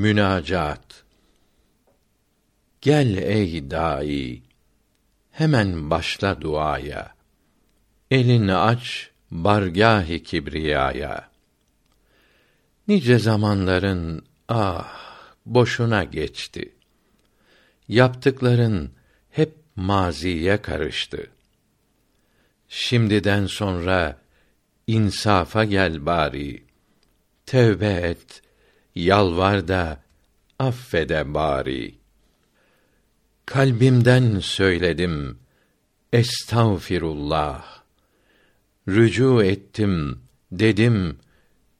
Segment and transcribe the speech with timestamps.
[0.00, 1.04] Münacat
[2.80, 4.42] Gel ey dâi,
[5.30, 7.14] hemen başla duaya.
[8.10, 11.30] Elini aç bargâh-ı kibriyaya.
[12.88, 14.98] Nice zamanların ah
[15.46, 16.74] boşuna geçti.
[17.88, 18.92] Yaptıkların
[19.30, 21.30] hep maziye karıştı.
[22.68, 24.18] Şimdiden sonra
[24.86, 26.64] insafa gel bari.
[27.46, 28.42] Tevbe et,
[28.94, 30.02] yalvar da
[30.58, 31.94] affede bari.
[33.46, 35.38] Kalbimden söyledim
[36.12, 37.82] Estağfirullah.
[38.88, 40.22] Rücu ettim,
[40.52, 41.18] dedim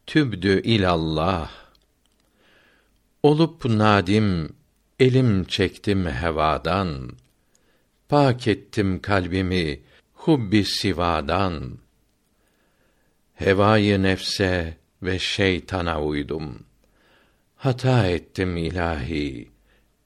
[0.07, 1.51] tübdü ilallah.
[3.23, 4.49] Olup nadim,
[4.99, 7.11] elim çektim hevadan.
[8.09, 9.81] Pak ettim kalbimi
[10.13, 11.79] hubbi sivadan.
[13.35, 16.70] Hevayı nefse ve şeytana uydum.
[17.61, 19.49] Hata ettim ilahi,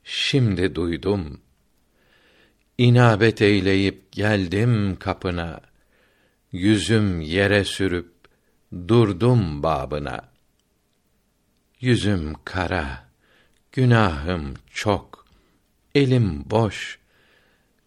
[0.05, 1.41] şimdi duydum.
[2.79, 5.61] İnabet eyleyip geldim kapına.
[6.53, 8.13] Yüzüm yere sürüp
[8.89, 10.29] durdum babına.
[11.81, 13.09] Yüzüm kara,
[13.73, 15.27] günahım çok,
[15.95, 16.99] elim boş.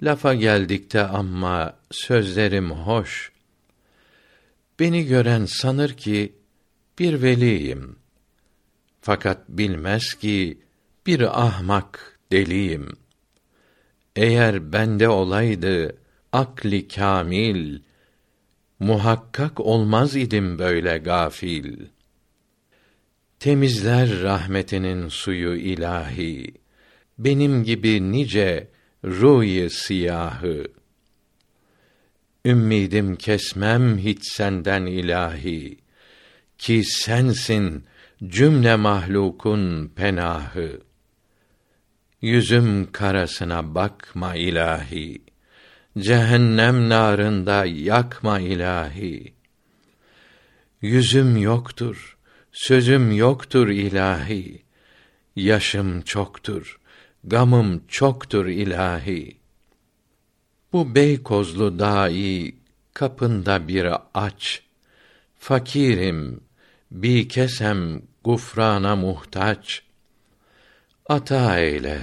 [0.02, 3.32] Lafa geldikte amma sözlerim hoş.
[4.80, 6.36] Beni gören sanır ki
[7.00, 8.07] bir veliyim.
[9.08, 10.58] Fakat bilmez ki
[11.06, 12.98] bir ahmak deliyim.
[14.16, 15.98] Eğer bende olaydı
[16.32, 17.80] akli kamil,
[18.80, 21.86] muhakkak olmaz idim böyle gafil.
[23.40, 26.54] Temizler rahmetinin suyu ilahi,
[27.18, 28.68] benim gibi nice
[29.04, 30.68] ruyu siyahı.
[32.46, 35.78] Ümmidim kesmem hiç senden ilahi
[36.58, 37.86] ki sensin
[38.26, 40.82] cümle mahlukun penahı.
[42.22, 45.22] Yüzüm karasına bakma ilahi.
[45.98, 49.34] Cehennem narında yakma ilahi.
[50.82, 52.18] Yüzüm yoktur,
[52.52, 54.64] sözüm yoktur ilahi.
[55.36, 56.80] Yaşım çoktur,
[57.24, 59.38] gamım çoktur ilahi.
[60.74, 62.56] Bu Beykozlu dahi
[62.94, 64.62] kapında bir aç.
[65.40, 66.47] Fakirim,
[66.92, 69.84] bi kesem gufrana muhtaç.
[71.06, 72.02] Ata eyle,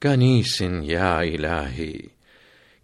[0.00, 2.10] ganisin ya ilahi,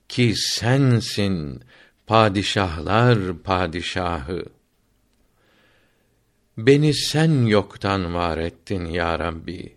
[0.08, 1.62] ki sensin
[2.06, 4.44] padişahlar padişahı.
[6.56, 9.76] Beni sen yoktan var ettin ya Rabbi.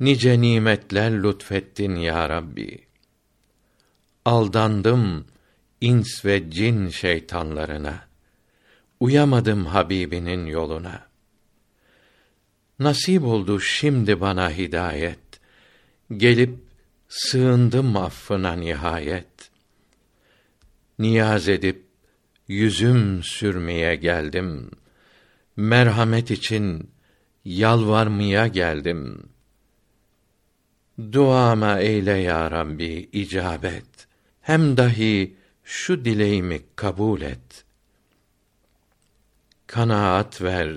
[0.00, 2.86] Nice nimetler lütfettin ya Rabbi.
[4.24, 5.26] Aldandım
[5.80, 8.09] ins ve cin şeytanlarına.
[9.00, 11.06] Uyamadım Habibinin yoluna.
[12.78, 15.18] Nasip oldu şimdi bana hidayet.
[16.16, 16.58] Gelip
[17.08, 19.50] sığındım affına nihayet.
[20.98, 21.84] Niyaz edip
[22.48, 24.70] yüzüm sürmeye geldim.
[25.56, 26.90] Merhamet için
[27.44, 29.22] yalvarmaya geldim.
[31.12, 34.08] Duama eyle ya Rabbi icabet.
[34.40, 35.34] Hem dahi
[35.64, 37.69] şu dileğimi kabul et.
[39.70, 40.72] Kanaat ver,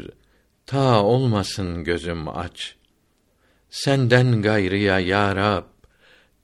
[0.65, 2.75] ta olmasın gözüm aç.
[3.69, 5.65] Senden gayrıya ya Rab,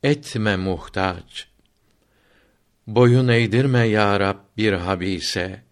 [0.03, 1.47] etme muhtaç.
[2.87, 5.63] Boyun eğdirme ya Rab bir habise.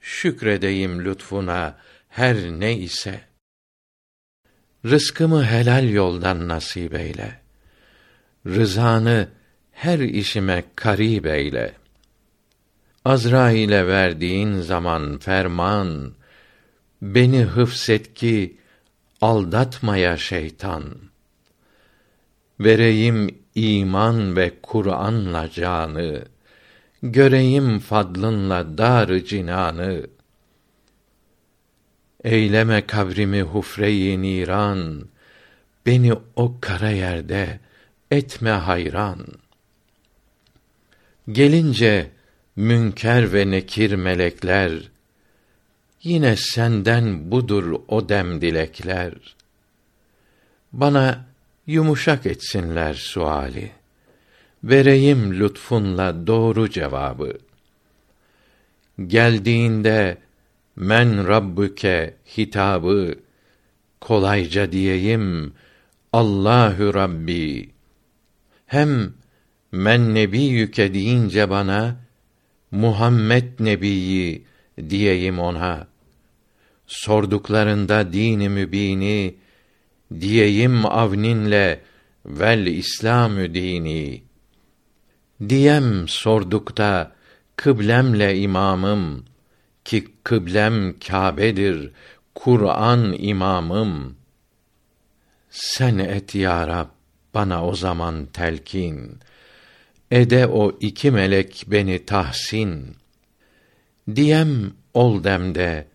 [0.00, 3.20] Şükredeyim lütfuna her ne ise.
[4.84, 7.40] Rızkımı helal yoldan nasip eyle.
[8.46, 9.28] Rızanı
[9.72, 11.74] her işime karib eyle.
[13.06, 16.12] Azrail'e verdiğin zaman ferman,
[17.02, 18.56] beni hıfset ki
[19.20, 20.84] aldatmaya şeytan.
[22.60, 26.24] Vereyim iman ve Kur'anla canı,
[27.02, 30.06] göreyim fadlınla dar cinanı.
[32.24, 35.08] Eyleme kabrimi hufreyi niran,
[35.86, 37.60] beni o kara yerde
[38.10, 39.26] etme hayran.
[41.28, 42.15] Gelince
[42.56, 44.90] münker ve nekir melekler
[46.02, 49.12] yine senden budur o dem dilekler.
[50.72, 51.26] Bana
[51.66, 53.72] yumuşak etsinler suali.
[54.64, 57.38] Vereyim lütfunla doğru cevabı.
[59.06, 60.18] Geldiğinde
[60.76, 63.14] men Rabbüke hitabı
[64.00, 65.52] kolayca diyeyim
[66.12, 67.70] Allahü Rabbi.
[68.66, 69.12] Hem
[69.72, 72.05] men nebiyyüke deyince bana
[72.70, 74.44] Muhammed Nebiyi
[74.90, 75.86] diyeyim ona.
[76.86, 79.34] Sorduklarında dini mübini
[80.20, 81.80] diyeyim avninle
[82.26, 84.22] vel İslamü dini.
[85.48, 87.12] Diyem sordukta
[87.56, 89.24] kıblemle imamım
[89.84, 91.90] ki kıblem Kâbe'dir,
[92.34, 94.16] Kur'an imamım.
[95.50, 96.88] Sen et ya Rab
[97.34, 99.20] bana o zaman telkin.
[100.10, 102.96] Ede o iki melek beni tahsin.
[104.16, 105.86] Diyem ol demde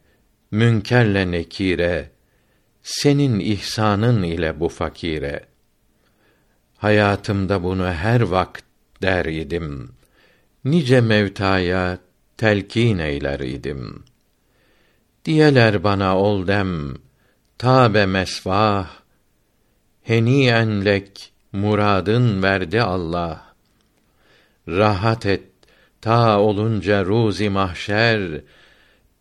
[0.51, 2.11] münkerle nekire
[2.83, 5.45] senin ihsanın ile bu fakire.
[6.77, 8.63] Hayatımda bunu her vakt
[9.01, 9.91] der idim.
[10.65, 11.97] Nice mevtaya
[12.37, 14.03] telkin eyler idim.
[15.25, 16.95] Diyeler bana ol dem
[17.57, 18.89] tabe mesvah
[20.01, 23.50] heniyen lek muradın verdi Allah
[24.77, 25.43] rahat et.
[26.01, 28.41] Ta olunca ruzi mahşer.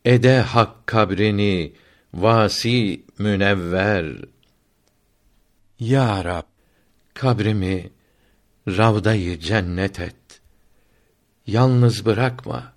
[0.05, 1.73] Ede hak kabrini.
[2.15, 4.17] Vasi münevver.
[5.81, 6.47] Ya rab
[7.15, 7.91] kabrimi
[8.69, 10.15] ravdayı cennet et.
[11.47, 12.73] Yalnız bırakma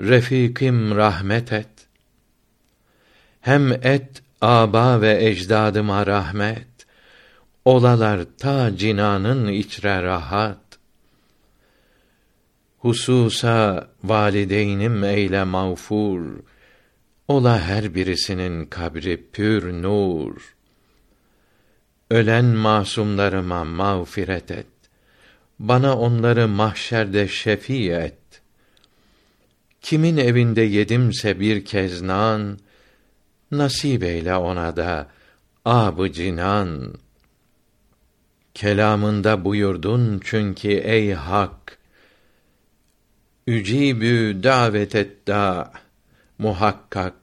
[0.00, 1.68] refikim rahmet et.
[3.40, 6.66] Hem et aba ve ecdadıma rahmet.
[7.64, 10.71] Olalar ta cinanın içre rahat
[12.82, 16.20] hususa valideynim eyle mağfur.
[17.28, 20.54] Ola her birisinin kabri pür nur.
[22.10, 24.66] Ölen masumlarıma mağfiret et.
[25.58, 28.18] Bana onları mahşerde şefî et.
[29.80, 32.58] Kimin evinde yedimse bir kez nan
[33.50, 35.08] nasip eyle ona da
[35.64, 36.94] abı cinan.
[38.54, 41.81] Kelamında buyurdun çünkü ey hak
[43.46, 45.72] Ücibü davet et da
[46.38, 47.14] muhakkak.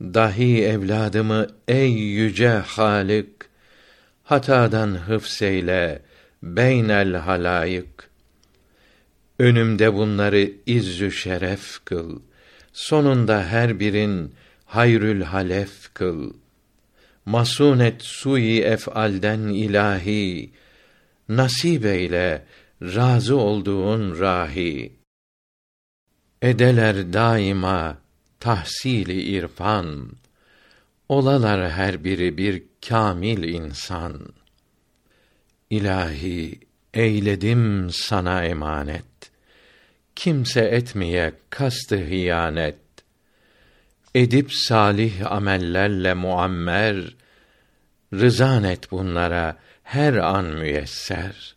[0.00, 3.28] Dahi evladımı ey yüce Halik
[4.22, 6.02] hatadan hıfseyle
[6.42, 8.10] beynel halayık.
[9.38, 12.20] Önümde bunları izzü şeref kıl
[12.72, 14.34] sonunda her birin
[14.64, 16.32] hayrül halef kıl.
[17.26, 20.50] Masunet sui ef'alden ilahi
[21.28, 22.44] nasip eyle
[22.82, 24.97] razı olduğun rahi
[26.42, 27.98] edeler daima
[28.40, 30.12] tahsili irfan.
[31.08, 34.28] Olalar her biri bir kamil insan.
[35.70, 36.60] İlahi
[36.94, 39.04] eyledim sana emanet.
[40.16, 42.78] Kimse etmeye kastı hiyanet.
[44.14, 47.16] Edip salih amellerle muammer.
[48.12, 51.56] Rızan et bunlara her an müyesser.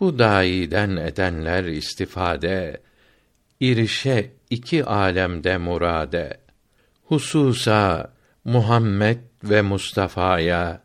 [0.00, 2.80] Bu daiden edenler istifade
[3.60, 6.40] irişe iki alemde murade.
[7.04, 8.12] Hususa
[8.44, 10.82] Muhammed ve Mustafa'ya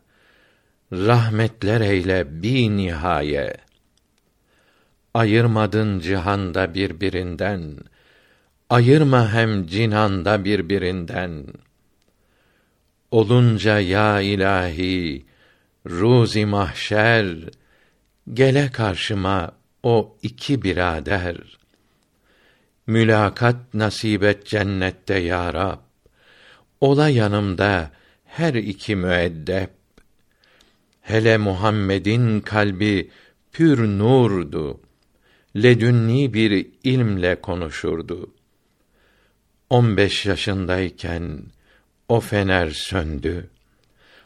[0.92, 3.56] rahmetler eyle bi nihaye
[5.14, 7.76] ayırmadın cihanda birbirinden
[8.70, 11.46] ayırma hem cinanda birbirinden.
[13.10, 15.26] Olunca ya ilahi
[15.86, 17.26] ruzi mahşer
[18.34, 21.58] gele karşıma o iki birader
[22.86, 25.78] mülakat nasibet cennette ya Rab.
[26.80, 27.90] Ola yanımda
[28.24, 29.70] her iki müeddep.
[31.00, 33.10] Hele Muhammed'in kalbi
[33.52, 34.80] pür nurdu.
[35.56, 38.34] Ledünni bir ilmle konuşurdu.
[39.70, 41.42] On beş yaşındayken
[42.08, 43.50] o fener söndü.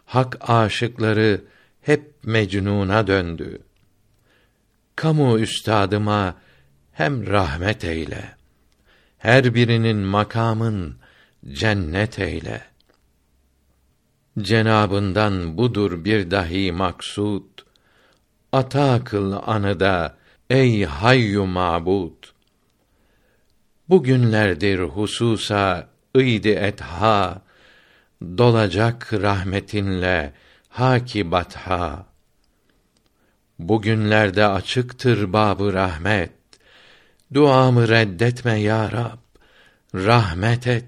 [0.04, 1.44] Hak aşıkları
[1.80, 3.62] hep mecnuna döndü.
[4.96, 6.36] Kamu üstadıma
[6.92, 8.37] hem rahmet eyle
[9.18, 10.96] her birinin makamın
[11.52, 12.62] cennet eyle.
[14.38, 17.44] Cenabından budur bir dahi maksud.
[18.52, 20.16] Ata kıl anıda
[20.50, 22.24] ey hayyu mabud.
[23.88, 27.42] Bugünlerdir hususa ıydı etha
[28.22, 30.32] dolacak rahmetinle
[30.68, 32.06] haki batha.
[33.58, 36.37] Bugünlerde açıktır babı rahmet
[37.34, 39.18] Duamı reddetme ya Rab.
[39.94, 40.84] Rahmet et.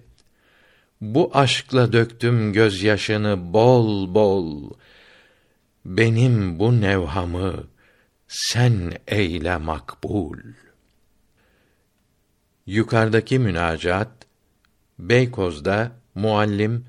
[1.01, 4.71] Bu aşkla döktüm gözyaşını bol bol.
[5.85, 7.65] Benim bu nevhamı
[8.29, 10.39] sen eyle makbul.
[12.67, 14.11] Yukarıdaki münacat
[14.99, 16.85] Beykoz'da muallim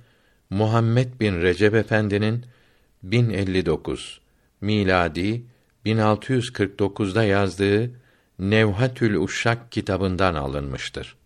[0.50, 2.46] Muhammed bin Recep Efendi'nin
[3.04, 4.22] 1059
[4.62, 5.44] miladi
[5.86, 7.92] 1649'da yazdığı
[8.40, 11.21] Nevhatül Uşşak kitabından alınmıştır.